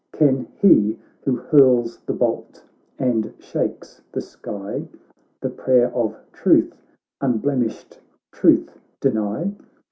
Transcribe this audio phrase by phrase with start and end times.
[0.13, 2.63] Can he who hurls the bolt
[2.97, 4.87] and shakes the sky
[5.41, 6.73] The prayer of truth,
[7.21, 7.99] unblemished
[8.31, 9.51] truth, deny?